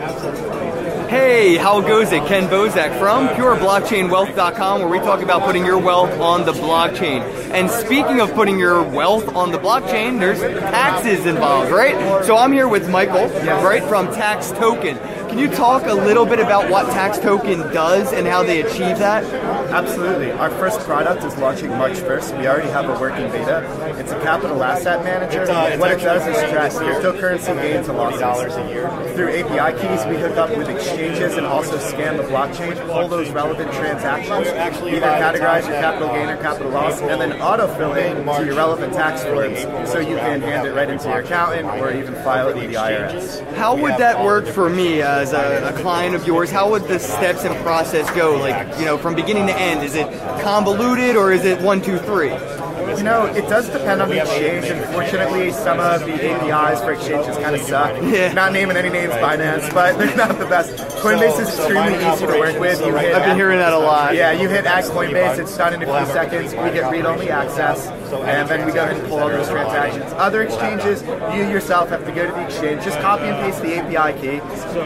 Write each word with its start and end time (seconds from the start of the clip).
Hey, 0.00 1.56
how 1.56 1.82
goes 1.82 2.10
it? 2.10 2.24
Kenn 2.26 2.44
Bosak 2.44 2.98
from 2.98 3.28
PureBlockchainWealth.com, 3.28 4.80
where 4.80 4.88
we 4.88 4.98
talk 5.00 5.20
about 5.20 5.42
putting 5.42 5.66
your 5.66 5.76
wealth 5.76 6.18
on 6.18 6.46
the 6.46 6.52
blockchain. 6.52 7.20
And 7.52 7.68
speaking 7.68 8.18
of 8.18 8.32
putting 8.32 8.58
your 8.58 8.82
wealth 8.82 9.28
on 9.36 9.52
the 9.52 9.58
blockchain, 9.58 10.18
there's 10.18 10.40
taxes 10.40 11.26
involved, 11.26 11.70
right? 11.70 12.24
So 12.24 12.38
I'm 12.38 12.50
here 12.50 12.66
with 12.66 12.88
Michael, 12.88 13.28
right, 13.62 13.82
from 13.82 14.06
Tax 14.14 14.52
Token. 14.52 14.96
Can 15.30 15.38
you 15.38 15.46
talk 15.48 15.86
a 15.86 15.94
little 15.94 16.26
bit 16.26 16.40
about 16.40 16.68
what 16.68 16.86
Tax 16.86 17.16
Token 17.16 17.60
does 17.72 18.12
and 18.12 18.26
how 18.26 18.42
they 18.42 18.62
achieve 18.62 18.98
that? 18.98 19.22
Absolutely. 19.70 20.32
Our 20.32 20.50
first 20.50 20.80
product 20.80 21.22
is 21.22 21.36
launching 21.36 21.70
March 21.70 21.98
1st. 21.98 22.36
We 22.36 22.48
already 22.48 22.68
have 22.70 22.86
a 22.90 22.98
working 22.98 23.30
beta. 23.30 23.62
It's 23.96 24.10
a 24.10 24.18
capital 24.22 24.60
asset 24.64 25.04
manager. 25.04 25.46
what 25.78 25.92
it 25.92 26.00
does 26.00 26.26
is 26.26 26.50
track 26.50 26.72
cryptocurrency 26.72 27.54
gains 27.62 27.88
and 27.88 27.96
losses. 27.96 28.56
A 28.56 28.68
year. 28.70 28.90
Through 29.14 29.28
API 29.28 29.78
keys, 29.78 30.04
we 30.06 30.20
hook 30.20 30.36
up 30.36 30.50
with 30.50 30.68
exchanges 30.68 31.36
and 31.36 31.46
also 31.46 31.78
scan 31.78 32.16
the 32.16 32.24
blockchain, 32.24 32.74
pull 32.88 33.06
those 33.06 33.30
relevant 33.30 33.72
transactions, 33.72 34.48
either 34.48 35.06
categorize 35.06 35.62
your 35.68 35.78
capital 35.78 36.08
gain 36.08 36.28
or 36.28 36.38
capital 36.38 36.72
loss, 36.72 37.00
and 37.02 37.20
then 37.20 37.38
autofill 37.38 37.96
it 37.96 38.14
to 38.36 38.44
your 38.44 38.56
relevant 38.56 38.92
tax 38.94 39.22
forms 39.22 39.60
so 39.92 40.00
you 40.00 40.16
can 40.16 40.40
hand 40.40 40.66
it 40.66 40.72
right 40.72 40.90
into 40.90 41.08
your 41.08 41.20
accountant 41.20 41.68
or 41.80 41.92
even 41.92 42.14
file 42.24 42.48
it 42.48 42.56
with 42.56 42.68
the 42.68 42.74
IRS. 42.74 43.54
How 43.54 43.76
would 43.76 43.96
that 43.98 44.24
work 44.24 44.46
for 44.46 44.68
me 44.68 45.02
uh, 45.02 45.19
as 45.20 45.32
a, 45.34 45.68
a 45.68 45.80
client 45.80 46.14
of 46.14 46.26
yours? 46.26 46.50
How 46.50 46.70
would 46.70 46.84
the 46.84 46.98
steps 46.98 47.44
and 47.44 47.54
process 47.62 48.10
go? 48.16 48.36
Like, 48.36 48.78
you 48.78 48.86
know, 48.86 48.96
from 48.96 49.14
beginning 49.14 49.46
to 49.46 49.56
end, 49.56 49.84
is 49.84 49.94
it 49.94 50.06
convoluted 50.42 51.14
or 51.14 51.30
is 51.30 51.44
it 51.44 51.60
one, 51.60 51.82
two, 51.82 51.98
three? 51.98 52.30
You 52.98 53.04
know, 53.04 53.26
it 53.26 53.48
does 53.48 53.68
depend 53.68 54.02
on 54.02 54.08
the 54.08 54.20
exchange. 54.20 54.66
Unfortunately, 54.66 55.52
some 55.52 55.80
of 55.80 56.00
the 56.04 56.12
APIs 56.14 56.80
for 56.80 56.92
exchanges 56.92 57.36
kind 57.38 57.54
of 57.54 57.62
suck. 57.62 57.96
Yeah. 58.02 58.32
Not 58.32 58.52
naming 58.52 58.76
any 58.76 58.90
names, 58.90 59.12
Binance, 59.14 59.72
but 59.72 59.96
they're 59.98 60.16
not 60.16 60.38
the 60.38 60.46
best. 60.46 60.72
Coinbase 61.00 61.40
is 61.40 61.48
extremely 61.48 61.94
easy 61.94 62.26
to 62.26 62.38
work 62.38 62.58
with. 62.58 62.80
You 62.84 62.96
hit 62.96 63.14
I've 63.14 63.24
been 63.24 63.36
hearing 63.36 63.58
that 63.58 63.72
a 63.72 63.78
lot. 63.78 64.14
Yeah, 64.14 64.32
you 64.32 64.48
hit 64.48 64.66
at 64.66 64.84
Coinbase, 64.84 65.38
it's 65.38 65.56
done 65.56 65.74
in 65.74 65.82
a 65.82 65.86
few 65.86 66.12
seconds. 66.12 66.52
We 66.52 66.70
get 66.70 66.90
read-only 66.90 67.30
access, 67.30 67.86
and 68.12 68.48
then 68.48 68.66
we 68.66 68.72
go 68.72 68.84
ahead 68.84 68.96
and 68.96 69.08
pull 69.08 69.18
all 69.20 69.28
those 69.28 69.48
transactions. 69.48 70.12
Other 70.14 70.42
exchanges, 70.42 71.02
you 71.34 71.48
yourself 71.48 71.88
have 71.90 72.04
to 72.04 72.12
go 72.12 72.26
to 72.26 72.32
the 72.32 72.44
exchange, 72.44 72.82
just 72.84 72.98
copy 73.00 73.24
and 73.24 73.36
paste 73.44 73.62
the 73.62 73.76
API 73.76 74.20
key, 74.20 74.40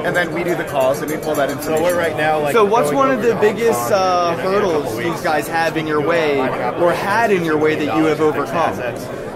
and 0.05 0.15
then 0.15 0.33
we 0.33 0.45
do 0.45 0.55
the 0.55 0.65
calls 0.65 1.01
and 1.01 1.11
we 1.11 1.17
pull 1.17 1.35
that 1.35 1.51
information. 1.51 1.79
So 1.79 1.83
we're 1.83 1.99
right 1.99 2.17
now 2.17 2.41
like. 2.41 2.53
So, 2.53 2.65
what's 2.65 2.93
one 2.93 3.11
of 3.11 3.23
the 3.23 3.35
biggest 3.37 3.91
uh, 3.91 4.37
hurdles 4.37 4.97
you 4.99 5.15
guys 5.25 5.49
have 5.49 5.77
in 5.77 5.87
your 5.87 6.01
way, 6.01 6.39
or 6.39 6.93
had 6.93 7.31
in 7.33 7.45
your 7.45 7.57
way 7.57 7.75
that 7.75 7.94
you 7.97 8.05
have 8.07 8.21
overcome? 8.21 8.77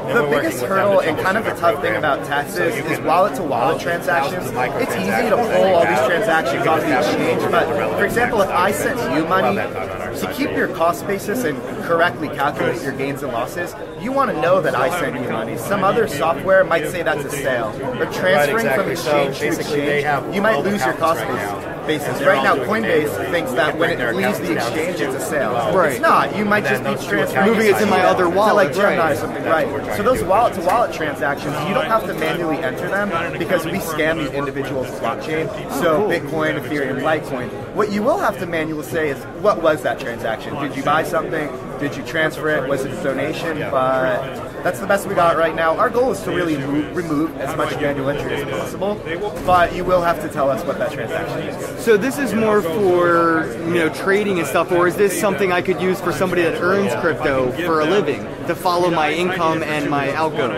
The 0.09 0.27
biggest 0.31 0.65
hurdle 0.65 1.01
and 1.01 1.19
kind 1.19 1.37
of 1.37 1.45
the 1.45 1.51
tough 1.51 1.83
thing 1.83 1.95
about 1.95 2.25
taxes 2.25 2.75
is 2.75 2.99
wallet 3.01 3.35
to 3.37 3.43
wallet 3.43 3.79
transactions. 3.79 4.47
It's 4.51 4.97
easy 4.97 5.29
to 5.29 5.37
pull 5.37 5.75
all 5.75 5.87
these 5.87 6.07
transactions 6.07 6.67
off 6.67 6.81
the 6.81 6.99
exchange, 6.99 7.43
but 7.51 7.67
for 7.99 8.07
example, 8.07 8.41
if 8.41 8.49
I 8.49 8.73
sent 8.73 8.99
you 9.15 9.27
money, 9.27 9.57
to 9.57 10.33
keep 10.35 10.51
your 10.57 10.69
cost 10.69 11.07
basis 11.07 11.45
and 11.45 11.61
correctly 11.85 12.29
calculate 12.29 12.83
your 12.83 12.93
gains 12.93 13.23
and 13.23 13.33
losses, 13.33 13.75
you 14.01 14.11
want 14.11 14.31
to 14.31 14.41
know 14.41 14.63
that 14.63 14.75
I 14.75 14.89
sent 14.99 15.23
you 15.23 15.29
money. 15.31 15.59
Some 15.59 15.85
other 15.85 16.09
software 16.09 16.65
might 16.65 16.89
say 16.89 17.03
that's 17.03 17.25
a 17.25 17.31
sale. 17.31 17.69
Or 18.01 18.07
transferring 18.07 18.67
from 18.75 18.91
exactly. 18.91 18.97
So 18.97 19.29
exchange 19.29 19.39
to 19.39 19.45
basically, 19.45 19.81
exchange, 19.83 20.35
you 20.35 20.43
might 20.43 20.65
lose 20.65 20.85
your 20.85 20.95
cost 20.95 21.21
basis. 21.21 21.68
Right 21.89 21.99
now. 21.99 22.07
basis. 22.07 22.27
Right 22.27 22.43
now, 22.43 22.57
Coinbase 22.57 23.31
thinks 23.31 23.53
that 23.53 23.79
when 23.79 23.91
it 23.91 24.15
leaves 24.15 24.39
the 24.39 24.55
exchange, 24.55 25.01
it's 25.01 25.15
a 25.15 25.21
sale. 25.21 25.53
Right. 25.75 25.93
It's 25.93 26.01
not. 26.01 26.37
You 26.37 26.45
might 26.45 26.65
just 26.65 26.83
be 26.85 26.95
transferring 27.07 27.47
Moving 27.47 27.75
it 27.75 27.79
to 27.79 27.87
my 27.87 28.03
other 28.03 28.25
to 28.25 28.31
wallet, 28.31 28.67
like 28.67 28.75
Gemini 28.75 28.99
right. 28.99 29.13
or 29.13 29.17
something, 29.17 29.45
right? 29.45 29.97
So 29.97 30.03
those 30.03 30.23
wallet 30.25 30.55
to 30.55 30.61
wallet 30.63 30.93
transactions, 30.93 31.55
you 31.69 31.75
don't 31.75 31.87
have 31.87 32.05
to 32.07 32.15
manually 32.15 32.59
enter 32.59 32.89
them 32.89 33.39
because 33.39 33.65
we 33.65 33.81
scan 33.81 34.19
the 34.19 34.33
individual's 34.33 34.89
blockchain. 35.01 35.49
So 35.81 36.05
oh, 36.05 36.09
Bitcoin, 36.09 36.61
Ethereum, 36.61 37.01
Litecoin. 37.01 37.75
What 37.75 37.91
you 37.91 38.03
will 38.03 38.19
have 38.19 38.39
to 38.39 38.47
manually 38.47 38.85
say 38.85 39.11
is 39.11 39.23
what 39.43 39.63
was 39.63 39.83
that 39.83 40.01
transaction? 40.01 40.55
Did 40.55 40.77
you 40.77 40.83
buy 40.83 41.03
something? 41.03 41.49
Did 41.79 41.97
you 41.97 42.05
transfer 42.05 42.49
it? 42.49 42.69
Was 42.69 42.85
it 42.85 42.93
a 42.93 43.03
donation? 43.03 43.59
But 43.71 44.63
that's 44.65 44.81
the 44.81 44.87
best 44.87 45.07
we 45.07 45.15
got 45.15 45.37
right 45.37 45.55
now. 45.55 45.77
Our 45.77 45.89
goal 45.89 46.11
is 46.11 46.21
to 46.23 46.31
really 46.33 46.59
move, 46.59 46.97
remove 46.97 47.37
as 47.39 47.57
much 47.57 47.71
manual 47.81 48.11
entry 48.11 48.35
as 48.35 48.45
possible, 48.51 49.01
but 49.47 49.75
you 49.75 49.85
will 49.85 50.03
have 50.03 50.21
to 50.23 50.29
tell 50.29 50.51
us 50.51 50.65
what 50.65 50.79
that 50.79 50.93
transaction 50.93 51.39
is. 51.39 51.85
So 51.85 51.97
this 51.97 52.19
is 52.19 52.35
more 52.35 52.63
for 52.63 53.47
you 53.67 53.75
know 53.75 53.89
trading 53.91 54.39
and 54.39 54.47
stuff, 54.47 54.73
or 54.73 54.89
is 54.89 54.97
this 54.97 55.19
something 55.19 55.53
I 55.53 55.63
could 55.63 55.81
use 55.81 56.01
for 56.01 56.13
somebody 56.13 56.43
that 56.43 56.61
earns 56.61 56.93
crypto 57.01 57.53
for 57.65 57.81
a 57.81 57.85
living 57.85 58.27
to 58.49 58.55
follow 58.55 58.91
my 58.91 59.13
income 59.13 59.63
and 59.63 59.89
my 59.89 60.13
outgo? 60.15 60.49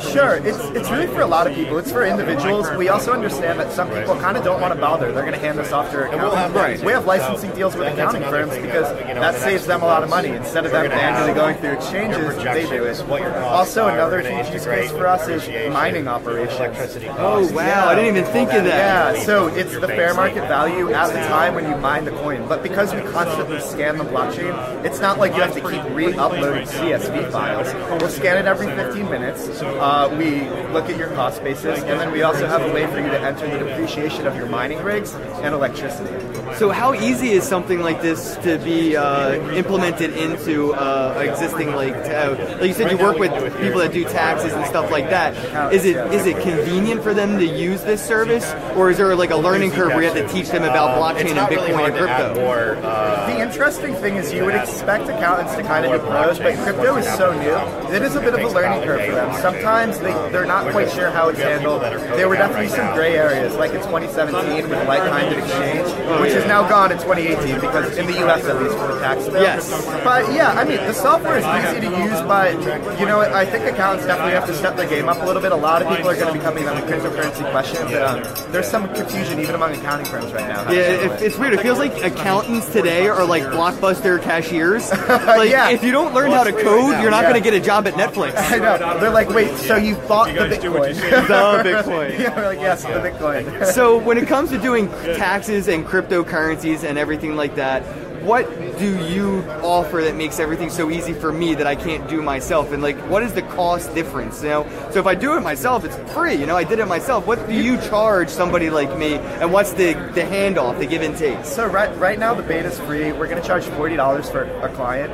Sure, 0.00 0.36
it's 0.36 0.58
it's 0.76 0.90
really 0.90 1.06
for 1.06 1.20
a 1.20 1.26
lot 1.26 1.46
of 1.46 1.54
people. 1.54 1.78
It's 1.78 1.92
for 1.92 2.04
individuals. 2.04 2.68
We 2.76 2.88
also 2.88 3.12
understand 3.12 3.60
that 3.60 3.72
some 3.72 3.88
people 3.88 4.16
kind 4.16 4.36
of 4.36 4.44
don't 4.44 4.60
want 4.60 4.74
to 4.74 4.80
bother. 4.80 5.12
They're 5.12 5.22
going 5.22 5.34
to 5.34 5.40
hand 5.40 5.58
this 5.58 5.72
off 5.72 5.90
to 5.90 5.96
their 5.96 6.06
accountant. 6.06 6.54
Right. 6.54 6.82
We 6.84 6.92
have 6.92 7.06
licensing 7.06 7.52
deals 7.52 7.76
with 7.76 7.92
accounting 7.92 8.22
firms 8.22 8.56
because 8.56 8.88
that 8.96 9.34
saves 9.36 9.66
them 9.66 9.82
a 9.82 9.86
lot 9.86 10.02
of 10.02 10.10
money. 10.10 10.30
Instead 10.30 10.66
of 10.66 10.72
them 10.72 10.88
manually 10.88 11.34
going 11.34 11.56
through 11.56 11.72
exchanges, 11.72 12.36
they 12.42 12.66
do 12.68 12.84
it. 12.84 13.00
Also, 13.42 13.88
another 13.88 14.20
huge 14.20 14.52
use 14.52 14.64
case 14.64 14.90
for 14.90 15.06
us 15.06 15.28
is 15.28 15.48
mining 15.72 16.08
operations. 16.08 16.98
Oh 17.18 17.50
wow, 17.52 17.88
I 17.88 17.94
didn't 17.94 18.16
even 18.16 18.30
think 18.32 18.52
of 18.52 18.64
that. 18.64 19.16
Yeah, 19.16 19.22
so 19.22 19.48
it's 19.48 19.78
the 19.78 19.88
fair 19.88 20.14
market 20.14 20.42
value 20.42 20.92
at 20.92 21.08
the 21.08 21.20
time 21.28 21.54
when 21.54 21.68
you 21.68 21.76
mine 21.76 22.04
the 22.04 22.10
coin. 22.12 22.46
But 22.48 22.62
because 22.62 22.94
we 22.94 23.00
constantly 23.12 23.60
scan 23.60 23.98
the 23.98 24.04
blockchain, 24.04 24.84
it's 24.84 25.00
not 25.00 25.18
like 25.18 25.34
you 25.34 25.42
have 25.42 25.54
to 25.54 25.60
keep 25.60 25.82
re-uploading 25.94 26.66
CSV 26.66 27.25
files. 27.30 27.72
We'll 28.00 28.10
scan 28.10 28.38
it 28.38 28.46
every 28.46 28.66
15 28.66 29.10
minutes. 29.10 29.48
Uh, 29.62 30.14
we 30.18 30.48
look 30.72 30.88
at 30.88 30.96
your 30.96 31.08
cost 31.08 31.42
basis, 31.42 31.80
and 31.80 32.00
then 32.00 32.12
we 32.12 32.22
also 32.22 32.46
have 32.46 32.62
a 32.62 32.72
way 32.72 32.86
for 32.86 32.98
you 32.98 33.08
to 33.08 33.20
enter 33.20 33.48
the 33.48 33.64
depreciation 33.64 34.26
of 34.26 34.36
your 34.36 34.46
mining 34.46 34.82
rigs 34.82 35.14
and 35.14 35.54
electricity. 35.54 36.35
So 36.58 36.70
how 36.70 36.94
easy 36.94 37.32
is 37.32 37.44
something 37.44 37.80
like 37.80 38.00
this 38.00 38.36
to 38.36 38.56
be 38.58 38.96
uh, 38.96 39.34
implemented 39.52 40.16
into 40.16 40.72
uh, 40.72 41.20
existing 41.22 41.74
like 41.74 41.94
uh, 41.94 42.34
like 42.58 42.68
you 42.68 42.72
said 42.72 42.90
you 42.90 42.96
work 42.96 43.18
with 43.18 43.30
people 43.60 43.80
that 43.80 43.92
do 43.92 44.04
taxes 44.04 44.54
and 44.54 44.64
stuff 44.64 44.90
like 44.90 45.10
that. 45.10 45.34
Is 45.70 45.84
it 45.84 45.96
is 46.14 46.24
it 46.24 46.40
convenient 46.42 47.02
for 47.02 47.12
them 47.12 47.38
to 47.38 47.44
use 47.44 47.82
this 47.82 48.02
service, 48.02 48.50
or 48.74 48.90
is 48.90 48.96
there 48.96 49.14
like 49.14 49.30
a 49.30 49.36
learning 49.36 49.72
curve 49.72 49.88
where 49.88 50.02
you 50.02 50.08
have 50.08 50.16
to 50.16 50.32
teach 50.32 50.48
them 50.48 50.62
about 50.64 50.96
blockchain 50.96 51.36
and 51.36 51.38
Bitcoin 51.40 51.88
and 51.88 51.94
crypto? 51.94 52.34
More, 52.40 52.76
uh, 52.82 53.26
The 53.26 53.42
interesting 53.42 53.94
thing 53.96 54.16
is 54.16 54.32
you 54.32 54.46
would 54.46 54.54
expect 54.54 55.10
accountants 55.10 55.54
to 55.56 55.62
kind 55.62 55.84
of 55.84 56.00
do 56.00 56.06
pros, 56.06 56.38
but 56.38 56.56
crypto 56.64 56.96
is 56.96 57.06
so 57.16 57.32
new. 57.34 57.94
It 57.94 58.00
is 58.00 58.16
a 58.16 58.20
bit 58.20 58.32
of 58.32 58.40
a 58.40 58.48
learning 58.48 58.82
curve 58.82 59.04
for 59.04 59.12
them. 59.12 59.42
Sometimes 59.42 59.98
they, 59.98 60.12
they're 60.32 60.46
not 60.46 60.72
quite 60.72 60.90
sure 60.90 61.10
how 61.10 61.28
it's 61.28 61.38
handled. 61.38 61.82
There 61.82 62.30
were 62.30 62.36
definitely 62.36 62.68
some 62.68 62.94
gray 62.94 63.16
areas, 63.18 63.54
like 63.56 63.72
in 63.72 63.82
2017 63.82 64.70
with 64.70 64.88
like-minded 64.88 65.38
exchange, 65.38 65.88
which 66.22 66.32
is 66.32 66.45
now 66.46 66.68
gone 66.68 66.92
in 66.92 66.98
2018 66.98 67.60
because 67.60 67.96
in 67.96 68.06
the 68.06 68.12
U.S. 68.20 68.44
at 68.44 68.60
least 68.62 68.76
for 68.76 68.86
the 68.94 69.00
tax 69.00 69.24
bill. 69.28 69.42
Yes. 69.42 69.70
But 70.04 70.32
yeah, 70.32 70.52
I 70.52 70.64
mean 70.64 70.78
the 70.78 70.92
software 70.92 71.38
is 71.38 71.44
easy 71.44 71.80
to 71.86 71.90
use, 72.04 72.20
but 72.22 72.52
you 72.98 73.06
know 73.06 73.20
I 73.20 73.44
think 73.44 73.64
accountants 73.64 74.06
definitely 74.06 74.32
have 74.32 74.46
to 74.46 74.54
step 74.54 74.76
their 74.76 74.88
game 74.88 75.08
up 75.08 75.20
a 75.22 75.24
little 75.26 75.42
bit. 75.42 75.52
A 75.52 75.56
lot 75.56 75.82
of 75.82 75.88
people 75.88 76.08
are 76.10 76.14
going 76.16 76.28
to 76.28 76.32
be 76.32 76.40
coming 76.40 76.66
on 76.68 76.76
with 76.76 76.84
cryptocurrency 76.90 77.50
questions. 77.50 77.92
Um, 77.94 78.22
there's 78.52 78.68
some 78.68 78.92
confusion 78.94 79.40
even 79.40 79.54
among 79.54 79.72
accounting 79.74 80.06
firms 80.06 80.32
right 80.32 80.48
now. 80.48 80.70
Yeah, 80.70 80.78
it, 80.80 81.22
it's 81.22 81.36
weird. 81.38 81.54
It 81.54 81.60
feels 81.60 81.78
like 81.78 82.02
accountants 82.04 82.72
today 82.72 83.08
are 83.08 83.24
like 83.24 83.42
blockbuster 83.44 84.20
cashiers. 84.22 84.90
Like, 85.36 85.50
Yeah. 85.50 85.70
if 85.70 85.82
you 85.82 85.92
don't 85.92 86.14
learn 86.14 86.30
how 86.30 86.44
to 86.44 86.52
code, 86.52 87.00
you're 87.02 87.10
not 87.10 87.22
Yeah. 87.24 87.30
going 87.30 87.42
to 87.42 87.50
get 87.50 87.54
a 87.54 87.60
job 87.60 87.86
at 87.86 87.94
Netflix. 87.94 88.34
I 88.36 88.58
know. 88.58 88.98
They're 89.00 89.10
like, 89.10 89.28
wait, 89.30 89.54
so 89.56 89.76
you 89.76 89.94
bought 90.08 90.28
the 90.28 90.40
Bitcoin? 90.40 90.94
The 91.26 91.62
Bitcoin. 91.68 92.18
yeah, 92.18 92.34
we're 92.36 92.46
like, 92.46 92.60
yes, 92.60 92.82
the 92.82 92.88
Bitcoin. 92.90 93.66
So 93.72 93.98
when 93.98 94.18
it 94.18 94.26
comes 94.28 94.50
to 94.50 94.58
doing 94.58 94.88
taxes 95.16 95.68
and 95.68 95.84
cryptocurrencies 96.26 96.84
and 96.84 96.98
everything 96.98 97.36
like 97.36 97.56
that, 97.56 97.82
what 98.22 98.48
do 98.78 99.06
you 99.06 99.42
offer 99.62 100.02
that 100.02 100.16
makes 100.16 100.40
everything 100.40 100.68
so 100.68 100.90
easy 100.90 101.12
for 101.12 101.32
me 101.32 101.54
that 101.54 101.66
I 101.66 101.76
can't 101.76 102.08
do 102.08 102.22
myself? 102.22 102.72
And 102.72 102.82
like, 102.82 102.96
what 103.08 103.22
is 103.22 103.32
the 103.32 103.42
cost 103.42 103.94
difference? 103.94 104.42
You 104.42 104.48
know, 104.48 104.88
so 104.90 104.98
if 104.98 105.06
I 105.06 105.14
do 105.14 105.36
it 105.36 105.40
myself, 105.40 105.84
it's 105.84 105.96
free. 106.12 106.34
You 106.34 106.46
know, 106.46 106.56
I 106.56 106.64
did 106.64 106.80
it 106.80 106.86
myself. 106.86 107.26
What 107.26 107.46
do 107.46 107.54
you 107.54 107.76
charge 107.82 108.28
somebody 108.28 108.68
like 108.68 108.96
me? 108.98 109.14
And 109.14 109.52
what's 109.52 109.72
the 109.72 109.92
the 110.14 110.22
handoff, 110.22 110.78
the 110.78 110.86
give 110.86 111.02
and 111.02 111.16
take? 111.16 111.44
So 111.44 111.66
right 111.66 111.96
right 111.98 112.18
now 112.18 112.34
the 112.34 112.42
beta's 112.42 112.78
free. 112.80 113.12
We're 113.12 113.28
gonna 113.28 113.42
charge 113.42 113.64
forty 113.64 113.96
dollars 113.96 114.28
for 114.28 114.42
a 114.42 114.72
client 114.74 115.12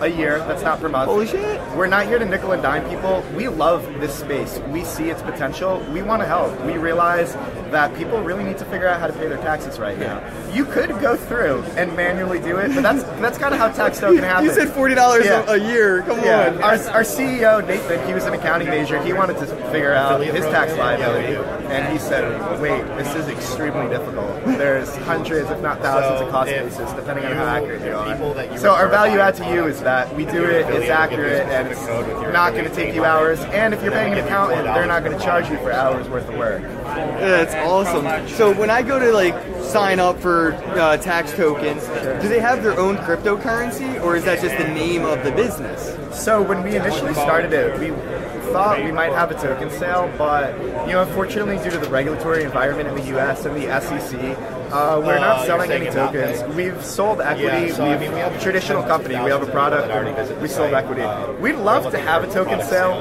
a 0.00 0.08
year. 0.08 0.38
That's 0.40 0.62
not 0.62 0.80
per 0.80 0.88
month. 0.88 1.08
Holy 1.10 1.26
shit! 1.26 1.60
We're 1.76 1.86
not 1.86 2.06
here 2.06 2.18
to 2.18 2.24
nickel 2.24 2.52
and 2.52 2.62
dime 2.62 2.88
people. 2.88 3.24
We 3.36 3.48
love 3.48 3.82
this 4.00 4.14
space. 4.14 4.58
We 4.68 4.84
see 4.84 5.10
its 5.10 5.22
potential. 5.22 5.84
We 5.92 6.02
want 6.02 6.22
to 6.22 6.26
help. 6.26 6.58
We 6.64 6.78
realize 6.78 7.34
that 7.70 7.94
people 7.96 8.22
really 8.22 8.44
need 8.44 8.58
to 8.58 8.64
figure 8.66 8.86
out 8.86 9.00
how 9.00 9.06
to 9.08 9.12
pay 9.12 9.26
their 9.28 9.38
taxes 9.38 9.78
right 9.78 9.98
now. 9.98 10.22
You 10.52 10.64
could 10.64 10.90
go 11.00 11.16
through 11.16 11.62
and 11.76 11.94
manually 11.96 12.38
do 12.40 12.58
it, 12.58 12.74
but 12.74 12.82
that's 12.82 13.02
that's 13.20 13.38
kind 13.38 13.52
of 13.54 13.60
how 13.60 13.68
tax 13.70 13.98
token 14.00 14.22
happens. 14.22 14.44
You 14.54 14.54
said 14.66 14.72
forty 14.74 14.94
dollars 14.94 15.24
Yeah. 15.24 15.44
a 15.50 15.56
year. 15.56 16.02
Come 16.02 16.20
Yeah, 16.20 16.50
on. 16.50 16.62
our, 16.62 16.72
our 16.90 17.02
CEO 17.02 17.66
Nathan, 17.66 18.06
he 18.06 18.14
was 18.14 18.24
an 18.24 18.34
accounting 18.34 18.68
major. 18.68 19.02
He 19.02 19.12
wanted 19.12 19.38
to 19.38 19.46
figure 19.70 19.92
out 19.92 20.20
his 20.22 20.44
tax 20.46 20.76
liability, 20.76 21.36
and 21.68 21.90
he 21.92 21.98
said, 21.98 22.24
"Wait, 22.60 22.82
this 22.98 23.14
is 23.14 23.28
extremely 23.28 23.88
difficult. 23.88 24.28
There's 24.44 24.94
hundreds, 24.98 25.50
if 25.50 25.60
not 25.60 25.80
thousands, 25.80 26.20
of 26.22 26.30
cost 26.30 26.50
bases, 26.50 26.92
depending 26.94 27.24
on 27.26 27.32
how 27.32 27.44
accurate 27.46 27.82
you 27.82 27.92
are. 27.94 28.58
So 28.58 28.72
our 28.72 28.88
value 28.88 29.18
add 29.18 29.34
to 29.36 29.52
you 29.52 29.64
is 29.66 29.73
is 29.74 29.80
that 29.82 30.14
we 30.14 30.24
do 30.24 30.44
it, 30.44 30.66
it's 30.70 30.88
accurate, 30.88 31.46
and 31.48 31.68
it's 31.68 31.86
not 32.32 32.52
going 32.52 32.64
to 32.64 32.74
take 32.74 32.94
you 32.94 33.04
hours. 33.04 33.40
And 33.40 33.74
if 33.74 33.82
you're 33.82 33.92
paying 33.92 34.12
an 34.12 34.24
accountant, 34.24 34.64
they're 34.64 34.86
not 34.86 35.04
going 35.04 35.16
to 35.16 35.22
charge 35.22 35.48
you 35.50 35.56
for 35.58 35.72
hours 35.72 36.08
worth 36.08 36.28
of 36.28 36.36
work. 36.36 36.62
That's 36.62 37.54
awesome. 37.54 38.28
So 38.28 38.52
when 38.52 38.70
I 38.70 38.82
go 38.82 38.98
to 38.98 39.12
like 39.12 39.34
sign 39.62 39.98
up 39.98 40.18
for 40.20 40.52
uh, 40.52 40.96
tax 40.98 41.32
tokens, 41.32 41.82
do 42.22 42.28
they 42.28 42.40
have 42.40 42.62
their 42.62 42.78
own 42.78 42.96
cryptocurrency, 42.98 44.02
or 44.02 44.16
is 44.16 44.24
that 44.24 44.40
just 44.40 44.56
the 44.58 44.68
name 44.68 45.04
of 45.04 45.24
the 45.24 45.32
business? 45.32 45.94
So 46.16 46.42
when 46.42 46.62
we 46.62 46.76
initially 46.76 47.14
started 47.14 47.52
it, 47.52 47.78
we 47.78 47.90
thought 48.52 48.82
we 48.84 48.92
might 48.92 49.12
have 49.12 49.32
a 49.32 49.34
token 49.34 49.68
sale, 49.70 50.12
but 50.16 50.56
you 50.86 50.92
know, 50.92 51.02
unfortunately, 51.02 51.56
due 51.58 51.70
to 51.70 51.78
the 51.78 51.90
regulatory 51.90 52.44
environment 52.44 52.88
in 52.88 52.94
the 52.94 53.06
U.S. 53.10 53.44
and 53.46 53.56
the 53.56 53.80
SEC, 53.80 54.63
uh, 54.74 55.00
we're 55.06 55.18
not 55.18 55.36
Uh, 55.38 55.46
selling 55.46 55.70
any 55.70 55.88
tokens. 55.90 56.42
We've 56.56 56.82
sold 56.84 57.20
equity. 57.20 57.68
Yeah, 57.68 57.74
so, 57.74 57.88
we've 57.88 58.00
mean, 58.00 58.12
we 58.12 58.20
have 58.20 58.34
traditional 58.42 58.82
company. 58.82 59.14
We 59.26 59.30
have 59.30 59.42
a 59.42 59.52
product. 59.58 59.86
We 60.42 60.48
sold 60.48 60.74
equity. 60.74 61.02
Uh, 61.02 61.32
We'd 61.44 61.60
love 61.72 61.90
to 61.94 61.98
have 61.98 62.20
a 62.24 62.28
token 62.38 62.60
sale. 62.62 62.98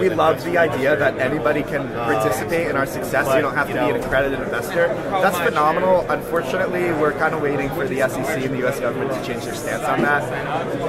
We 0.00 0.08
love 0.08 0.42
the 0.44 0.58
idea 0.58 0.96
that 0.96 1.18
anybody 1.18 1.62
can 1.62 1.88
participate 1.92 2.68
in 2.68 2.76
our 2.76 2.86
success. 2.86 3.26
You 3.34 3.42
don't 3.42 3.54
have 3.54 3.68
to 3.68 3.72
be 3.74 3.78
an 3.78 3.96
accredited 3.96 4.40
investor. 4.40 4.88
That's 5.22 5.38
phenomenal. 5.38 6.06
Unfortunately, 6.10 6.84
we're 6.92 7.12
kind 7.12 7.34
of 7.34 7.42
waiting 7.42 7.68
for 7.70 7.86
the 7.86 7.98
SEC 8.08 8.42
and 8.44 8.54
the 8.54 8.58
U.S. 8.58 8.80
government 8.80 9.12
to 9.12 9.24
change 9.32 9.44
their 9.44 9.54
stance 9.54 9.84
on 9.84 10.02
that. 10.02 10.22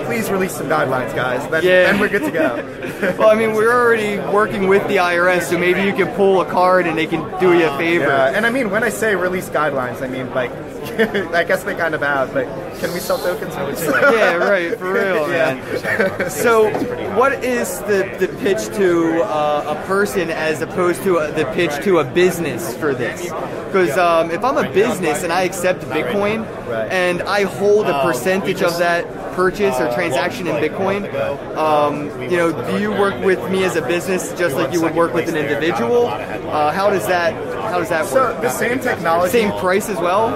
Please 0.06 0.30
release 0.30 0.54
some 0.56 0.68
guidelines, 0.68 1.14
guys. 1.16 1.48
Then, 1.50 1.64
Yeah. 1.64 1.84
then 1.92 2.00
we're 2.00 2.10
good 2.10 2.24
to 2.24 2.32
go. 2.32 2.70
Well, 3.18 3.30
I 3.30 3.36
mean, 3.36 3.54
we're 3.54 3.72
already 3.74 4.18
working 4.34 4.68
with 4.70 4.86
the 4.88 4.96
IRS, 4.98 5.44
so 5.50 5.58
maybe 5.58 5.82
you 5.84 5.94
can 5.94 6.08
pull 6.16 6.40
a 6.42 6.46
card 6.46 6.88
and 6.88 6.98
they 6.98 7.06
can 7.06 7.22
do 7.40 7.58
you 7.58 7.66
a 7.68 7.78
favor. 7.78 8.06
Yeah, 8.06 8.32
and 8.34 8.46
I 8.46 8.50
mean, 8.50 8.70
when 8.72 8.82
I 8.84 8.90
say 8.90 9.14
release 9.16 9.50
guidelines, 9.50 10.02
I 10.02 10.08
mean 10.08 10.30
like, 10.34 10.52
I 11.34 11.44
guess 11.44 11.64
they 11.64 11.76
kind 11.76 11.94
of 11.96 12.02
have, 12.02 12.34
but 12.34 12.46
can 12.80 12.94
we 12.94 13.00
sell 13.00 13.18
tokens? 13.18 13.54
Yeah, 14.14 14.36
right, 14.36 14.78
for 14.78 14.94
real, 14.94 15.28
man. 15.28 16.30
So, 16.30 16.70
what 17.18 17.34
is 17.44 17.80
the, 17.82 18.00
the 18.20 18.28
pitch 18.40 18.64
to 18.78 18.83
uh, 19.24 19.76
a 19.78 19.88
person 19.88 20.30
as 20.30 20.62
opposed 20.62 21.04
to 21.04 21.18
a, 21.18 21.32
the 21.32 21.46
pitch 21.54 21.84
to 21.84 22.00
a 22.00 22.04
business 22.04 22.76
for 22.78 22.94
this? 22.94 23.24
Because 23.24 23.98
um, 23.98 24.32
if 24.32 24.44
I'm 24.44 24.58
a 24.58 24.70
business 24.72 25.24
and 25.24 25.32
I 25.32 25.44
accept 25.44 25.82
Bitcoin 25.86 26.46
and 26.90 27.22
I 27.24 27.44
hold 27.44 27.88
a 27.88 28.02
percentage 28.04 28.62
of 28.62 28.78
that 28.80 29.06
purchase 29.34 29.80
or 29.80 29.92
transaction 29.94 30.48
in 30.48 30.56
Bitcoin, 30.56 31.14
um, 31.56 32.22
you 32.22 32.38
know, 32.38 32.52
do 32.72 32.80
you 32.80 32.92
work 32.92 33.24
with 33.24 33.40
me 33.52 33.64
as 33.64 33.76
a 33.76 33.82
business 33.82 34.34
just 34.34 34.56
like 34.56 34.74
you 34.74 34.82
would 34.82 34.96
work 34.96 35.14
with 35.14 35.30
an 35.30 35.36
individual? 35.36 36.08
Uh, 36.08 36.72
how 36.72 36.90
does 36.90 37.06
that 37.08 37.34
how 37.64 37.80
does 37.80 37.90
that 37.90 38.06
So 38.06 38.16
work? 38.16 38.42
the 38.42 38.50
same 38.50 38.80
technology. 38.80 39.32
Same 39.32 39.52
price 39.60 39.90
as 39.90 39.98
well? 39.98 40.30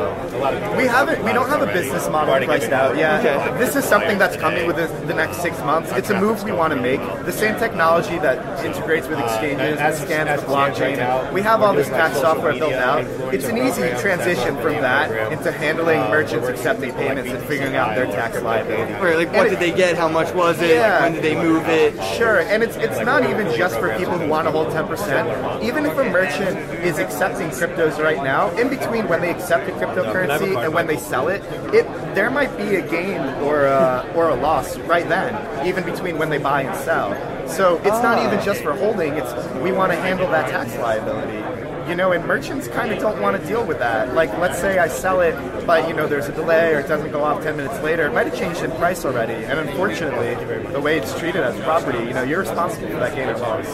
We 0.77 0.85
haven't. 0.85 1.23
We 1.23 1.33
don't 1.33 1.49
have 1.49 1.61
a 1.61 1.67
business 1.67 2.07
model 2.09 2.35
priced 2.45 2.71
out 2.71 2.95
yet. 2.97 3.25
Okay. 3.25 3.57
This 3.59 3.75
is 3.75 3.83
something 3.83 4.17
that's 4.17 4.37
coming 4.37 4.65
within 4.65 4.89
the 5.07 5.13
next 5.13 5.41
six 5.41 5.57
months. 5.59 5.91
It's 5.93 6.09
a 6.09 6.19
move 6.19 6.43
we 6.43 6.51
want 6.51 6.73
to 6.73 6.79
make. 6.79 6.99
The 7.25 7.31
same 7.31 7.55
technology 7.59 8.17
that 8.19 8.65
integrates 8.65 9.07
with 9.07 9.19
exchanges 9.19 9.79
and 9.79 9.79
scans 9.79 9.79
as 9.79 10.01
with 10.01 10.09
it 10.09 10.13
stands 10.13 10.43
right 10.43 10.97
blockchain. 10.97 11.33
We 11.33 11.41
have 11.41 11.61
all 11.61 11.73
this 11.73 11.87
we're 11.87 11.93
doing, 11.93 12.01
like, 12.01 12.11
tax 12.11 12.21
software 12.21 12.53
built 12.53 12.73
out. 12.73 13.05
It's 13.33 13.45
an 13.45 13.57
easy 13.57 13.89
transition 14.01 14.55
from 14.57 14.73
that 14.81 15.31
into 15.31 15.51
handling 15.51 15.99
merchants 16.09 16.47
accepting 16.47 16.93
payments 16.93 17.29
and 17.29 17.43
figuring 17.45 17.75
out 17.75 17.95
their 17.95 18.05
tax 18.05 18.41
liability. 18.41 18.86
Right, 18.93 19.17
like 19.17 19.27
what 19.29 19.47
And 19.47 19.49
did 19.49 19.59
they 19.59 19.75
get? 19.75 19.97
How 19.97 20.07
much 20.07 20.33
was 20.33 20.61
it? 20.61 20.69
Yeah. 20.69 21.03
When 21.03 21.13
did 21.13 21.23
they 21.23 21.35
move 21.35 21.67
it? 21.67 21.93
Sure, 22.17 22.39
and 22.41 22.63
it's 22.63 22.75
it's 22.77 22.99
not 22.99 23.29
even 23.29 23.55
just 23.55 23.79
for 23.79 23.95
people 23.97 24.17
who 24.17 24.27
want 24.27 24.47
to 24.47 24.51
hold 24.51 24.67
10%. 24.69 25.63
Even 25.63 25.85
if 25.85 25.97
a 25.97 26.03
merchant 26.05 26.57
is 26.83 26.97
accepting 26.97 27.49
cryptos 27.49 27.97
right 27.97 28.23
now, 28.23 28.49
in 28.57 28.69
between 28.69 29.07
when 29.07 29.21
they 29.21 29.31
accept 29.31 29.69
a 29.69 29.71
cryptocurrency 29.73 30.63
and 30.63 30.73
when 30.73 30.87
they 30.87 30.97
sell 30.97 31.27
it, 31.27 31.43
it 31.73 31.85
there 32.15 32.29
might 32.29 32.55
be 32.57 32.75
a 32.75 32.87
gain 32.87 33.19
or 33.43 33.65
a, 33.65 34.11
or 34.15 34.29
a 34.29 34.35
loss 34.35 34.77
right 34.79 35.07
then, 35.07 35.67
even 35.67 35.83
between 35.83 36.17
when 36.17 36.29
they 36.29 36.37
buy 36.37 36.63
and 36.63 36.75
sell. 36.83 37.11
So 37.47 37.77
it's 37.77 38.01
not 38.03 38.19
even 38.25 38.39
ah. 38.39 38.43
just 38.43 38.61
for 38.61 38.73
holding, 38.73 39.13
it's 39.13 39.33
we 39.61 39.71
want 39.71 39.91
to 39.91 39.97
handle 39.97 40.29
that 40.31 40.49
tax 40.49 40.75
liability. 40.77 41.56
You 41.87 41.95
know, 41.95 42.11
and 42.11 42.25
merchants 42.25 42.67
kind 42.67 42.91
of 42.91 42.99
don't 42.99 43.21
want 43.21 43.39
to 43.41 43.47
deal 43.47 43.65
with 43.65 43.79
that. 43.79 44.13
Like, 44.13 44.35
let's 44.39 44.59
say 44.59 44.77
I 44.77 44.89
sell 44.89 45.21
it, 45.21 45.33
but 45.65 45.87
you 45.87 45.93
know, 45.93 46.05
there's 46.05 46.27
a 46.27 46.33
delay 46.33 46.73
or 46.73 46.79
it 46.79 46.87
doesn't 46.87 47.11
go 47.11 47.23
off 47.23 47.41
10 47.43 47.55
minutes 47.55 47.81
later. 47.81 48.07
It 48.07 48.13
might 48.13 48.27
have 48.27 48.37
changed 48.37 48.61
in 48.61 48.71
price 48.71 49.05
already. 49.05 49.45
And 49.45 49.59
unfortunately, 49.59 50.35
the 50.73 50.81
way 50.81 50.97
it's 50.97 51.17
treated 51.17 51.43
as 51.43 51.57
property, 51.61 51.99
you 51.99 52.13
know, 52.13 52.23
you're 52.23 52.41
responsible 52.41 52.89
for 52.89 52.99
that 52.99 53.15
gain 53.15 53.29
or 53.29 53.37
loss. 53.37 53.67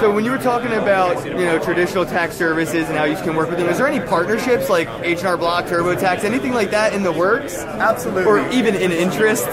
So 0.00 0.14
when 0.14 0.24
you 0.24 0.30
were 0.30 0.38
talking 0.38 0.72
about 0.72 1.24
you 1.24 1.32
know 1.34 1.58
traditional 1.58 2.04
tax 2.04 2.36
services 2.36 2.88
and 2.88 2.96
how 2.96 3.04
you 3.04 3.16
can 3.16 3.34
work 3.34 3.48
with 3.48 3.58
them, 3.58 3.68
is 3.68 3.78
there 3.78 3.88
any 3.88 4.04
partnerships 4.06 4.68
like 4.68 4.88
H&R 5.02 5.36
Block, 5.36 5.64
TurboTax, 5.64 6.24
anything 6.24 6.52
like 6.52 6.70
that 6.70 6.92
in 6.92 7.02
the 7.02 7.12
works, 7.12 7.56
Absolutely. 7.58 8.24
or 8.24 8.46
even 8.50 8.74
in 8.74 8.92
interest? 8.92 9.44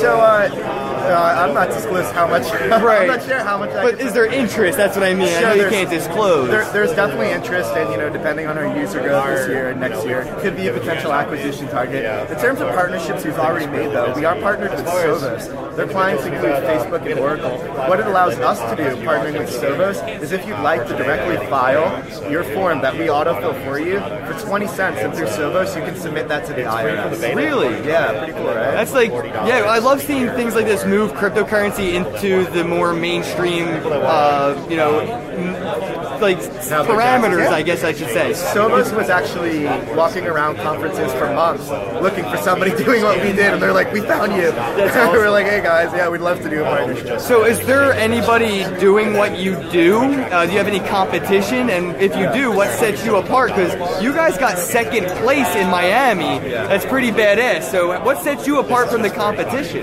So, 0.00 0.18
uh, 0.20 0.93
uh, 1.04 1.34
I'm 1.46 1.54
not 1.54 1.68
disclosing 1.68 2.14
how 2.14 2.26
much. 2.26 2.44
Right. 2.52 2.72
I'm 3.02 3.06
not 3.08 3.22
sure 3.24 3.38
how 3.38 3.58
much. 3.58 3.70
I 3.70 3.82
But 3.82 4.00
is 4.00 4.12
there 4.12 4.26
interest? 4.26 4.76
That's 4.78 4.96
what 4.96 5.04
I 5.04 5.14
mean. 5.14 5.28
I 5.28 5.40
Sure, 5.40 5.48
know 5.48 5.54
you 5.64 5.68
can't 5.70 5.90
disclose. 5.90 6.48
There, 6.50 6.64
there's 6.72 6.92
definitely 6.94 7.30
interest, 7.30 7.70
and 7.74 7.90
you 7.92 7.98
know, 7.98 8.10
depending 8.10 8.46
on 8.46 8.56
our 8.58 8.76
user 8.76 9.00
growth 9.00 9.26
this 9.26 9.48
year 9.48 9.70
and 9.70 9.80
next 9.80 10.04
year, 10.04 10.24
could 10.40 10.56
be 10.56 10.68
a 10.68 10.72
potential 10.72 11.12
acquisition 11.12 11.68
target. 11.68 12.04
In 12.30 12.38
terms 12.38 12.60
of 12.60 12.68
partnerships 12.74 13.24
we've 13.24 13.38
already 13.38 13.66
made, 13.66 13.90
though, 13.92 14.12
we 14.14 14.24
are 14.24 14.36
partnered 14.36 14.70
with 14.72 14.84
Sovos. 14.86 15.76
Their 15.76 15.88
clients 15.88 16.24
include 16.24 16.54
Facebook 16.64 17.10
and 17.10 17.18
Oracle. 17.20 17.58
What 17.88 18.00
it 18.00 18.06
allows 18.06 18.34
us 18.38 18.58
to 18.70 18.76
do, 18.76 18.96
partnering 19.04 19.38
with 19.38 19.50
Sovos, 19.50 19.96
is 20.22 20.32
if 20.32 20.46
you'd 20.46 20.60
like 20.60 20.86
to 20.88 20.96
directly 20.96 21.36
file 21.48 21.90
your 22.30 22.44
form 22.44 22.80
that 22.80 22.94
we 22.94 23.06
autofill 23.06 23.54
for 23.64 23.78
you 23.78 23.98
for 24.26 24.46
20 24.46 24.66
cents, 24.68 24.98
and 25.00 25.14
through 25.14 25.26
Sovos, 25.26 25.74
you 25.76 25.82
can 25.82 25.96
submit 25.96 26.28
that 26.28 26.46
to 26.46 26.52
the 26.52 26.62
IRS. 26.62 27.34
really? 27.34 27.68
Yeah, 27.86 28.18
pretty 28.18 28.32
cool, 28.32 28.46
right? 28.46 28.72
That's 28.72 28.92
like, 28.92 29.10
yeah, 29.10 29.64
I 29.68 29.78
love 29.78 30.00
seeing 30.02 30.28
things 30.30 30.54
like 30.54 30.66
this 30.66 30.84
move 30.94 31.12
cryptocurrency 31.12 31.94
into 31.94 32.48
the 32.52 32.62
more 32.62 32.94
mainstream, 32.94 33.66
uh, 33.84 34.66
you 34.70 34.76
know, 34.76 35.00
m- 35.00 36.20
like 36.20 36.38
parameters, 36.38 37.48
I 37.48 37.62
guess 37.62 37.82
I 37.82 37.92
should 37.92 38.08
say. 38.08 38.30
Sovos 38.30 38.96
was 38.96 39.10
actually 39.10 39.64
walking 39.96 40.26
around 40.26 40.56
conferences 40.56 41.12
for 41.14 41.26
months 41.34 41.68
looking 42.00 42.24
for 42.24 42.36
somebody 42.36 42.70
doing 42.84 43.02
what 43.02 43.16
we 43.20 43.32
did, 43.32 43.52
and 43.54 43.60
they're 43.60 43.72
like, 43.72 43.92
"We 43.92 44.00
found 44.00 44.32
you." 44.32 44.48
awesome. 44.56 45.08
We're 45.12 45.30
like, 45.30 45.46
"Hey 45.46 45.62
guys, 45.62 45.92
yeah, 45.92 46.08
we'd 46.08 46.20
love 46.20 46.40
to 46.42 46.50
do 46.50 46.62
a 46.62 46.64
partnership." 46.64 47.20
So, 47.20 47.44
is 47.44 47.58
there 47.66 47.92
anybody 47.92 48.64
doing 48.78 49.14
what 49.14 49.38
you 49.38 49.54
do? 49.70 49.98
Uh, 49.98 50.46
do 50.46 50.52
you 50.52 50.58
have 50.58 50.68
any 50.68 50.80
competition? 50.80 51.70
And 51.70 51.96
if 51.96 52.16
you 52.16 52.32
do, 52.32 52.52
what 52.52 52.70
sets 52.78 53.04
you 53.04 53.16
apart? 53.16 53.50
Because 53.50 53.74
you 54.02 54.12
guys 54.12 54.38
got 54.38 54.58
second 54.58 55.06
place 55.22 55.52
in 55.56 55.68
Miami. 55.70 56.38
That's 56.48 56.86
pretty 56.86 57.10
badass. 57.10 57.64
So, 57.70 58.00
what 58.04 58.18
sets 58.22 58.46
you 58.46 58.60
apart 58.60 58.90
from 58.90 59.02
the 59.02 59.10
competition? 59.10 59.82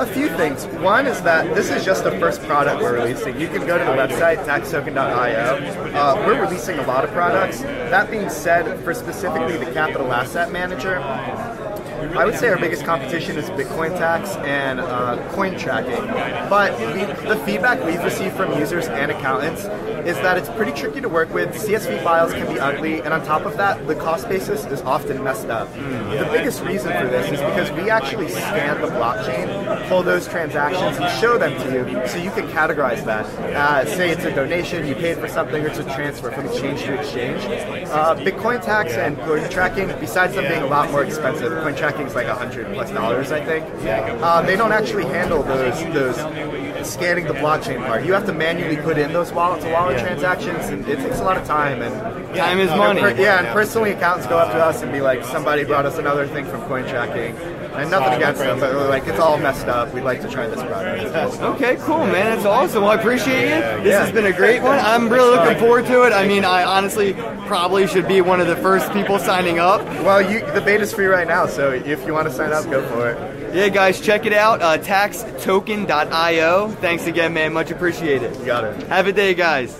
A 0.00 0.06
few 0.06 0.28
things. 0.36 0.64
One 0.80 1.06
is 1.06 1.20
that 1.22 1.54
this 1.54 1.70
is 1.70 1.84
just 1.84 2.04
the 2.04 2.12
first 2.12 2.40
product 2.42 2.80
we're 2.80 2.94
releasing. 2.94 3.40
You 3.40 3.48
can 3.48 3.66
go 3.66 3.78
to 3.78 3.84
the 3.84 3.90
website 3.90 4.44
taxtoken.io. 4.44 5.02
Uh, 5.92 6.24
we're 6.24 6.40
releasing 6.40 6.78
a 6.78 6.86
lot 6.86 7.04
of 7.04 7.10
products. 7.10 7.62
That 7.62 8.08
being 8.10 8.30
said, 8.30 8.82
for 8.84 8.94
specifically 8.94 9.56
the 9.56 9.72
Capital 9.72 10.12
Asset 10.12 10.52
Manager. 10.52 10.98
I 12.16 12.24
would 12.24 12.36
say 12.36 12.48
our 12.48 12.58
biggest 12.58 12.84
competition 12.84 13.36
is 13.36 13.50
Bitcoin 13.50 13.98
tax 13.98 14.36
and 14.36 14.78
uh, 14.78 15.18
coin 15.32 15.58
tracking. 15.58 16.06
But 16.48 16.78
the 17.26 17.36
feedback 17.44 17.84
we've 17.84 18.02
received 18.02 18.36
from 18.36 18.56
users 18.58 18.86
and 18.86 19.10
accountants 19.10 19.64
is 20.08 20.16
that 20.16 20.38
it's 20.38 20.48
pretty 20.48 20.72
tricky 20.72 21.02
to 21.02 21.08
work 21.08 21.30
with. 21.34 21.50
CSV 21.50 22.02
files 22.02 22.32
can 22.32 22.50
be 22.50 22.58
ugly, 22.58 23.02
and 23.02 23.12
on 23.12 23.22
top 23.26 23.44
of 23.44 23.58
that, 23.58 23.86
the 23.86 23.94
cost 23.94 24.26
basis 24.26 24.64
is 24.64 24.80
often 24.80 25.22
messed 25.22 25.48
up. 25.48 25.70
The 25.74 26.26
biggest 26.32 26.62
reason 26.62 26.92
for 26.98 27.08
this 27.08 27.26
is 27.30 27.40
because 27.40 27.70
we 27.72 27.90
actually 27.90 28.30
scan 28.30 28.80
the 28.80 28.86
blockchain, 28.86 29.86
pull 29.86 30.02
those 30.02 30.26
transactions, 30.26 30.96
and 30.96 31.20
show 31.20 31.36
them 31.36 31.52
to 31.60 31.90
you 31.90 32.08
so 32.08 32.16
you 32.16 32.30
can 32.30 32.48
categorize 32.48 33.04
that. 33.04 33.26
Uh, 33.54 33.84
say 33.84 34.08
it's 34.08 34.24
a 34.24 34.34
donation, 34.34 34.86
you 34.86 34.94
paid 34.94 35.18
for 35.18 35.28
something, 35.28 35.62
or 35.62 35.68
it's 35.68 35.78
a 35.78 35.84
transfer 35.84 36.30
from 36.30 36.46
exchange 36.46 36.80
to 36.84 36.98
exchange. 36.98 37.42
Uh, 37.88 38.16
Bitcoin 38.16 38.64
tax 38.64 38.94
and 38.94 39.18
coin 39.18 39.46
tracking, 39.50 39.88
besides 40.00 40.34
them 40.34 40.48
being 40.48 40.62
a 40.62 40.66
lot 40.66 40.90
more 40.90 41.04
expensive, 41.04 41.52
coin 41.62 41.74
tracking 41.74 42.06
is 42.06 42.14
like 42.14 42.28
a 42.28 42.34
hundred 42.34 42.72
plus 42.72 42.90
dollars, 42.92 43.30
I 43.30 43.44
think. 43.44 43.66
Uh, 43.84 44.40
they 44.40 44.56
don't 44.56 44.72
actually 44.72 45.04
handle 45.04 45.42
those 45.42 45.78
those 45.92 46.16
scanning 46.88 47.26
the 47.26 47.34
blockchain 47.34 47.84
part. 47.86 48.06
You 48.06 48.14
have 48.14 48.24
to 48.26 48.32
manually 48.32 48.76
put 48.76 48.96
in 48.96 49.12
those 49.12 49.32
wallet 49.32 49.60
to 49.62 49.70
wallet 49.70 49.97
transactions, 50.00 50.66
and 50.68 50.86
it 50.88 50.96
takes 50.98 51.18
a 51.20 51.24
lot 51.24 51.36
of 51.36 51.44
time. 51.46 51.82
And 51.82 51.94
Time 52.36 52.58
is 52.58 52.70
you 52.70 52.76
know, 52.76 52.82
money. 52.94 53.00
per- 53.00 53.10
yeah, 53.20 53.38
and 53.38 53.48
personally, 53.48 53.92
accountants 53.92 54.26
go 54.28 54.36
up 54.38 54.52
to 54.52 54.58
us 54.62 54.82
and 54.82 54.92
be 54.92 55.00
like, 55.00 55.24
"Somebody 55.24 55.64
brought 55.64 55.86
us 55.86 55.98
another 55.98 56.26
thing 56.26 56.44
from 56.46 56.60
coin 56.62 56.84
tracking." 56.88 57.34
And 57.78 57.90
nothing 57.92 58.14
against 58.14 58.40
them, 58.40 58.58
but 58.58 58.74
like, 58.88 59.06
it's 59.06 59.20
all 59.20 59.38
messed 59.38 59.68
up. 59.68 59.94
We'd 59.94 60.02
like 60.02 60.20
to 60.22 60.28
try 60.28 60.48
this 60.48 60.60
product. 60.64 61.40
Okay, 61.40 61.76
cool, 61.82 62.06
man. 62.06 62.34
That's 62.34 62.44
awesome. 62.44 62.82
Well, 62.82 62.90
I 62.90 62.96
appreciate 62.96 63.42
you. 63.42 63.82
This 63.84 63.92
Yeah. 63.92 64.00
has 64.04 64.10
been 64.10 64.26
a 64.26 64.32
great 64.32 64.62
one. 64.62 64.78
I'm 64.80 65.08
really 65.08 65.30
looking 65.36 65.58
forward 65.60 65.86
to 65.86 66.02
it. 66.02 66.12
I 66.12 66.26
mean, 66.26 66.44
I 66.44 66.64
honestly 66.64 67.14
probably 67.46 67.86
should 67.86 68.08
be 68.08 68.20
one 68.20 68.40
of 68.40 68.48
the 68.48 68.56
first 68.56 68.92
people 68.92 69.20
signing 69.20 69.60
up. 69.60 69.80
Well, 70.02 70.20
you, 70.20 70.40
the 70.54 70.60
beta's 70.60 70.92
free 70.92 71.06
right 71.06 71.28
now, 71.28 71.46
so 71.46 71.70
if 71.70 72.04
you 72.04 72.12
want 72.12 72.26
to 72.26 72.34
sign 72.34 72.52
up, 72.52 72.68
go 72.68 72.84
for 72.88 73.10
it. 73.10 73.54
Yeah, 73.54 73.68
guys, 73.68 74.00
check 74.00 74.26
it 74.26 74.32
out. 74.32 74.60
Uh, 74.60 74.76
taxtoken.io. 74.78 76.68
Thanks 76.80 77.06
again, 77.06 77.32
man. 77.32 77.52
Much 77.52 77.70
appreciated. 77.70 78.34
You 78.40 78.44
got 78.46 78.64
it. 78.64 78.86
Have 78.88 79.06
a 79.06 79.12
day, 79.12 79.34
guys. 79.34 79.78